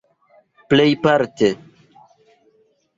plejparte 0.69 1.49